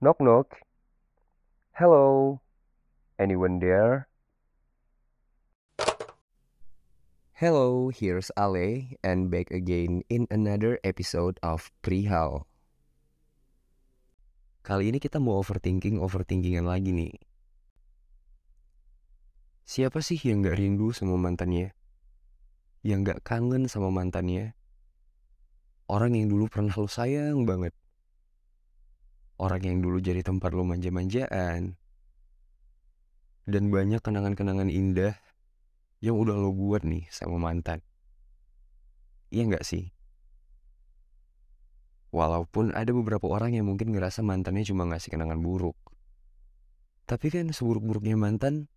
Knock 0.00 0.16
knock. 0.16 0.64
Hello. 1.76 2.40
Anyone 3.20 3.60
there? 3.60 4.08
Hello, 7.36 7.92
here's 7.92 8.32
Ale 8.32 8.96
and 9.04 9.28
back 9.28 9.52
again 9.52 10.00
in 10.08 10.24
another 10.32 10.80
episode 10.80 11.36
of 11.44 11.68
Prihal. 11.84 12.48
Kali 14.64 14.88
ini 14.88 15.04
kita 15.04 15.20
mau 15.20 15.36
overthinking 15.44 16.00
overthinkingan 16.00 16.64
lagi 16.64 16.96
nih. 16.96 17.20
Siapa 19.68 20.00
sih 20.00 20.16
yang 20.16 20.40
gak 20.40 20.56
rindu 20.56 20.96
sama 20.96 21.20
mantannya? 21.20 21.76
Yang 22.80 23.00
gak 23.04 23.20
kangen 23.36 23.68
sama 23.68 23.92
mantannya? 23.92 24.56
Orang 25.92 26.16
yang 26.16 26.32
dulu 26.32 26.48
pernah 26.48 26.72
lo 26.72 26.88
sayang 26.88 27.44
banget. 27.44 27.76
Orang 29.40 29.64
yang 29.64 29.80
dulu 29.80 30.04
jadi 30.04 30.20
tempat 30.20 30.52
lo 30.52 30.68
manja-manjaan. 30.68 31.80
Dan 33.48 33.72
banyak 33.72 34.04
kenangan-kenangan 34.04 34.68
indah 34.68 35.16
yang 36.04 36.20
udah 36.20 36.36
lo 36.36 36.52
buat 36.52 36.84
nih 36.84 37.08
sama 37.08 37.40
mantan. 37.40 37.80
Iya 39.32 39.48
nggak 39.48 39.64
sih? 39.64 39.96
Walaupun 42.12 42.76
ada 42.76 42.92
beberapa 42.92 43.32
orang 43.32 43.56
yang 43.56 43.64
mungkin 43.64 43.96
ngerasa 43.96 44.20
mantannya 44.20 44.60
cuma 44.68 44.84
ngasih 44.92 45.14
kenangan 45.14 45.40
buruk. 45.40 45.78
Tapi 47.08 47.32
kan 47.32 47.48
seburuk-buruknya 47.48 48.20
mantan, 48.20 48.68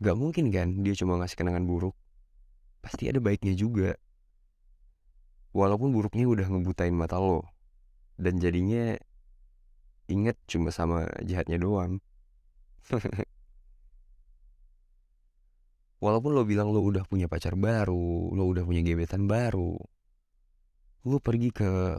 gak 0.00 0.16
mungkin 0.16 0.48
kan 0.48 0.80
dia 0.80 0.96
cuma 0.96 1.20
ngasih 1.20 1.36
kenangan 1.36 1.68
buruk. 1.68 1.92
Pasti 2.80 3.12
ada 3.12 3.20
baiknya 3.20 3.52
juga. 3.52 4.00
Walaupun 5.52 5.92
buruknya 5.92 6.24
udah 6.24 6.46
ngebutain 6.48 6.96
mata 6.96 7.20
lo. 7.20 7.44
Dan 8.16 8.40
jadinya 8.40 8.96
inget 10.06 10.38
cuma 10.46 10.70
sama 10.74 11.06
jahatnya 11.22 11.58
doang. 11.58 11.98
Walaupun 16.04 16.36
lo 16.36 16.44
bilang 16.44 16.70
lo 16.70 16.84
udah 16.84 17.08
punya 17.08 17.26
pacar 17.26 17.56
baru, 17.56 18.30
lo 18.30 18.44
udah 18.46 18.62
punya 18.62 18.84
gebetan 18.84 19.24
baru, 19.26 19.80
lo 21.08 21.16
pergi 21.18 21.50
ke 21.50 21.98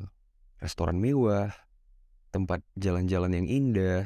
restoran 0.62 1.02
mewah, 1.02 1.50
tempat 2.30 2.62
jalan-jalan 2.78 3.34
yang 3.42 3.48
indah, 3.50 4.06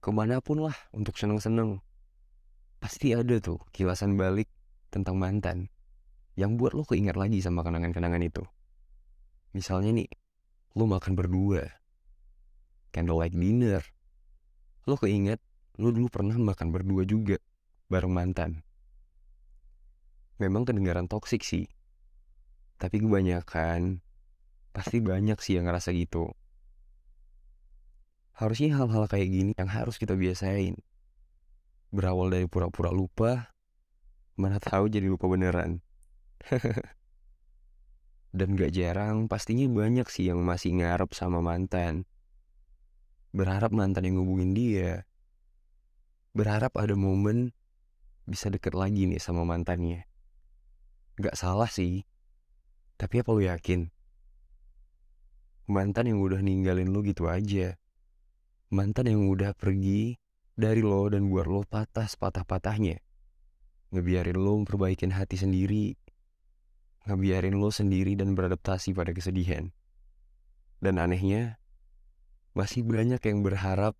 ke 0.00 0.10
mana 0.10 0.40
pun 0.40 0.64
lah 0.64 0.74
untuk 0.96 1.20
seneng-seneng. 1.20 1.84
Pasti 2.80 3.12
ada 3.12 3.36
tuh 3.42 3.60
kilasan 3.74 4.16
balik 4.16 4.48
tentang 4.88 5.20
mantan 5.20 5.68
yang 6.38 6.56
buat 6.56 6.72
lo 6.72 6.86
keingat 6.86 7.18
lagi 7.18 7.42
sama 7.42 7.66
kenangan-kenangan 7.66 8.22
itu. 8.22 8.42
Misalnya 9.52 9.90
nih, 9.92 10.08
lo 10.78 10.86
makan 10.86 11.18
berdua, 11.18 11.77
candlelight 12.90 13.36
dinner, 13.36 13.82
lo 14.88 14.96
keinget 14.96 15.40
lo 15.78 15.94
dulu 15.94 16.10
pernah 16.10 16.34
makan 16.34 16.74
berdua 16.74 17.06
juga 17.06 17.38
bareng 17.86 18.10
mantan 18.10 18.66
memang 20.38 20.62
kedengaran 20.62 21.10
toksik 21.10 21.42
sih. 21.42 21.66
Tapi 22.78 23.02
kebanyakan, 23.02 23.98
pasti 24.70 25.02
banyak 25.02 25.38
sih 25.42 25.58
yang 25.58 25.66
ngerasa 25.66 25.90
gitu. 25.92 26.30
Harusnya 28.38 28.78
hal-hal 28.78 29.10
kayak 29.10 29.28
gini 29.34 29.52
yang 29.58 29.66
harus 29.66 29.98
kita 29.98 30.14
biasain. 30.14 30.78
Berawal 31.90 32.30
dari 32.30 32.46
pura-pura 32.46 32.94
lupa, 32.94 33.50
mana 34.38 34.62
tahu 34.62 34.86
jadi 34.86 35.10
lupa 35.10 35.26
beneran. 35.26 35.82
Dan 38.38 38.54
gak 38.54 38.70
jarang 38.78 39.26
pastinya 39.26 39.66
banyak 39.66 40.06
sih 40.06 40.30
yang 40.30 40.46
masih 40.46 40.78
ngarep 40.78 41.10
sama 41.18 41.42
mantan. 41.42 42.06
Berharap 43.32 43.70
mantan 43.76 44.08
yang 44.08 44.20
ngubungin 44.20 44.56
dia. 44.56 45.04
Berharap 46.32 46.76
ada 46.80 46.96
momen 46.96 47.52
bisa 48.28 48.48
deket 48.48 48.72
lagi 48.72 49.08
nih 49.08 49.20
sama 49.20 49.44
mantannya. 49.44 50.08
Gak 51.20 51.36
salah 51.36 51.68
sih. 51.68 52.04
Tapi 52.96 53.20
apa 53.20 53.30
lu 53.32 53.42
yakin? 53.44 53.90
Mantan 55.68 56.08
yang 56.08 56.24
udah 56.24 56.40
ninggalin 56.40 56.88
lu 56.88 57.04
gitu 57.04 57.28
aja. 57.28 57.76
Mantan 58.72 59.12
yang 59.12 59.28
udah 59.28 59.52
pergi 59.52 60.16
dari 60.56 60.80
lo 60.80 61.04
dan 61.12 61.28
buat 61.28 61.44
lo 61.44 61.64
patah 61.68 62.08
sepatah-patahnya. 62.08 63.00
Ngebiarin 63.92 64.36
lo 64.36 64.56
memperbaikin 64.60 65.12
hati 65.12 65.36
sendiri. 65.36 65.96
Ngebiarin 67.08 67.56
lo 67.56 67.68
sendiri 67.72 68.16
dan 68.16 68.32
beradaptasi 68.32 68.92
pada 68.92 69.12
kesedihan. 69.12 69.72
Dan 70.80 71.00
anehnya, 71.00 71.56
masih 72.58 72.82
banyak 72.82 73.22
yang 73.22 73.46
berharap 73.46 73.94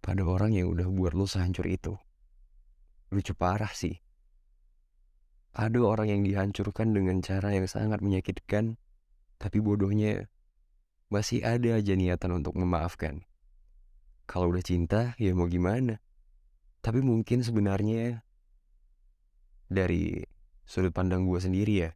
pada 0.00 0.24
orang 0.24 0.56
yang 0.56 0.72
udah 0.72 0.88
buat 0.88 1.12
lo 1.12 1.28
sehancur 1.28 1.68
itu. 1.68 2.00
Lucu 3.12 3.36
parah 3.36 3.68
sih. 3.76 4.00
Ada 5.52 5.76
orang 5.84 6.08
yang 6.08 6.22
dihancurkan 6.24 6.96
dengan 6.96 7.20
cara 7.20 7.52
yang 7.52 7.68
sangat 7.68 8.00
menyakitkan, 8.00 8.80
tapi 9.36 9.60
bodohnya 9.60 10.32
masih 11.12 11.44
ada 11.44 11.76
aja 11.76 11.92
niatan 11.92 12.40
untuk 12.40 12.56
memaafkan. 12.56 13.28
Kalau 14.24 14.56
udah 14.56 14.64
cinta, 14.64 15.12
ya 15.20 15.36
mau 15.36 15.44
gimana? 15.44 16.00
Tapi 16.80 17.04
mungkin 17.04 17.44
sebenarnya 17.44 18.24
dari 19.68 20.24
sudut 20.64 20.96
pandang 20.96 21.28
gue 21.28 21.40
sendiri 21.44 21.74
ya, 21.84 21.90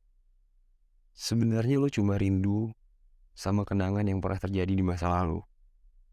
sebenarnya 1.16 1.80
lo 1.80 1.88
cuma 1.88 2.20
rindu 2.20 2.72
sama 3.32 3.64
kenangan 3.64 4.04
yang 4.04 4.20
pernah 4.20 4.40
terjadi 4.40 4.72
di 4.76 4.84
masa 4.84 5.08
lalu. 5.08 5.40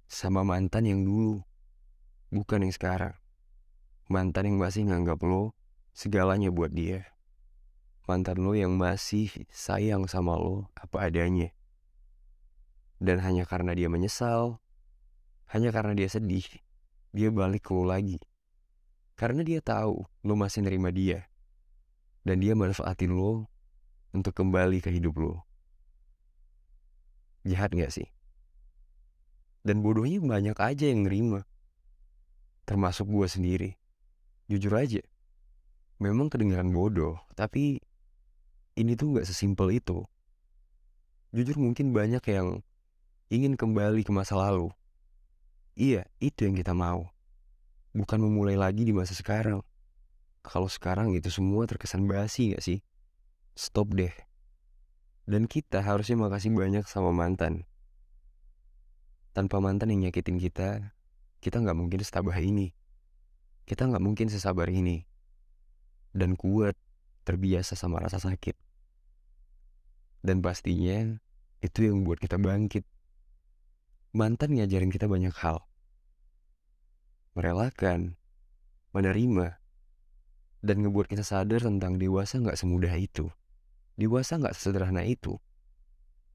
Sama 0.10 0.42
mantan 0.42 0.90
yang 0.90 1.06
dulu, 1.06 1.46
bukan 2.34 2.66
yang 2.66 2.74
sekarang. 2.74 3.14
Mantan 4.10 4.50
yang 4.50 4.58
masih 4.58 4.90
nganggap 4.90 5.22
lo 5.22 5.54
segalanya 5.94 6.50
buat 6.50 6.74
dia 6.74 7.06
mantan 8.10 8.42
lo 8.42 8.58
yang 8.58 8.74
masih 8.74 9.30
sayang 9.54 10.10
sama 10.10 10.34
lo 10.34 10.66
apa 10.74 11.06
adanya. 11.06 11.54
Dan 12.98 13.22
hanya 13.22 13.46
karena 13.46 13.78
dia 13.78 13.86
menyesal, 13.86 14.58
hanya 15.54 15.70
karena 15.70 15.94
dia 15.94 16.10
sedih, 16.10 16.44
dia 17.14 17.30
balik 17.30 17.70
ke 17.70 17.72
lo 17.78 17.86
lagi. 17.86 18.18
Karena 19.14 19.46
dia 19.46 19.62
tahu 19.62 20.10
lo 20.26 20.34
masih 20.34 20.66
nerima 20.66 20.90
dia. 20.90 21.30
Dan 22.26 22.42
dia 22.42 22.58
manfaatin 22.58 23.14
lo 23.14 23.46
untuk 24.10 24.34
kembali 24.34 24.82
ke 24.82 24.90
hidup 24.90 25.14
lo. 25.22 25.46
Jahat 27.46 27.78
gak 27.78 27.94
sih? 27.94 28.10
Dan 29.64 29.84
bodohnya 29.84 30.24
banyak 30.24 30.56
aja 30.56 30.86
yang 30.88 31.04
nerima. 31.06 31.44
Termasuk 32.64 33.10
gue 33.10 33.28
sendiri. 33.28 33.70
Jujur 34.50 34.74
aja. 34.78 35.04
Memang 36.00 36.32
kedengaran 36.32 36.72
bodoh, 36.72 37.20
tapi 37.36 37.84
ini 38.80 38.96
tuh 38.96 39.20
gak 39.20 39.28
sesimpel 39.28 39.76
itu. 39.76 40.08
Jujur 41.36 41.60
mungkin 41.60 41.92
banyak 41.92 42.24
yang 42.32 42.64
ingin 43.30 43.60
kembali 43.60 44.02
ke 44.02 44.12
masa 44.16 44.40
lalu. 44.40 44.72
Iya, 45.76 46.08
itu 46.24 46.48
yang 46.48 46.56
kita 46.56 46.72
mau. 46.72 47.12
Bukan 47.92 48.18
memulai 48.24 48.56
lagi 48.56 48.88
di 48.88 48.96
masa 48.96 49.12
sekarang. 49.12 49.62
Kalau 50.40 50.72
sekarang 50.72 51.12
itu 51.14 51.28
semua 51.28 51.68
terkesan 51.68 52.08
basi 52.08 52.56
gak 52.56 52.64
sih? 52.64 52.80
Stop 53.60 53.92
deh. 53.94 54.14
Dan 55.30 55.46
kita 55.46 55.84
harusnya 55.84 56.18
makasih 56.18 56.56
banyak 56.56 56.88
sama 56.88 57.14
mantan. 57.14 57.70
Tanpa 59.40 59.64
mantan 59.64 59.96
yang 59.96 60.12
nyakitin 60.12 60.36
kita, 60.36 60.92
kita 61.40 61.64
gak 61.64 61.80
mungkin 61.80 62.04
setabah 62.04 62.36
ini. 62.44 62.76
Kita 63.64 63.88
gak 63.88 64.04
mungkin 64.04 64.28
sesabar 64.28 64.68
ini. 64.68 65.08
Dan 66.12 66.36
kuat, 66.36 66.76
terbiasa 67.24 67.80
sama 67.80 68.04
rasa 68.04 68.20
sakit. 68.20 68.60
Dan 70.20 70.44
pastinya 70.44 71.24
itu 71.64 71.88
yang 71.88 72.04
membuat 72.04 72.20
kita 72.20 72.36
bangkit. 72.36 72.84
Mantan 74.12 74.60
ngajarin 74.60 74.92
kita 74.92 75.08
banyak 75.08 75.32
hal. 75.32 75.64
Merelakan, 77.32 78.20
menerima, 78.92 79.56
dan 80.60 80.84
ngebuat 80.84 81.08
kita 81.08 81.24
sadar 81.24 81.64
tentang 81.64 81.96
dewasa 81.96 82.44
nggak 82.44 82.60
semudah 82.60 82.92
itu. 83.00 83.32
Dewasa 83.96 84.36
nggak 84.36 84.52
sesederhana 84.52 85.08
itu. 85.08 85.40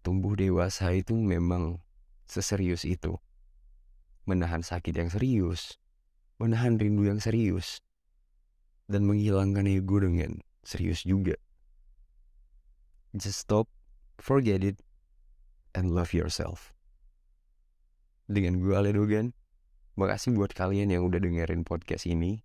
Tumbuh 0.00 0.32
dewasa 0.40 0.88
itu 0.96 1.12
memang 1.12 1.84
seserius 2.26 2.84
itu. 2.88 3.16
Menahan 4.24 4.64
sakit 4.64 4.96
yang 4.96 5.10
serius, 5.12 5.76
menahan 6.40 6.80
rindu 6.80 7.04
yang 7.04 7.20
serius, 7.20 7.84
dan 8.88 9.04
menghilangkan 9.04 9.68
ego 9.68 10.00
dengan 10.00 10.40
serius 10.64 11.04
juga. 11.04 11.36
Just 13.14 13.46
stop, 13.46 13.70
forget 14.18 14.64
it, 14.64 14.80
and 15.76 15.92
love 15.92 16.10
yourself. 16.16 16.72
Dengan 18.26 18.58
gue 18.58 18.72
Ale 18.72 18.96
Dogan, 18.96 19.36
makasih 20.00 20.34
buat 20.34 20.56
kalian 20.56 20.90
yang 20.90 21.04
udah 21.04 21.20
dengerin 21.20 21.62
podcast 21.62 22.08
ini. 22.08 22.40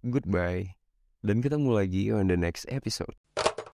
Goodbye, 0.00 0.80
dan 1.20 1.44
ketemu 1.44 1.76
lagi 1.76 2.08
on 2.08 2.32
the 2.32 2.38
next 2.40 2.64
episode. 2.72 3.12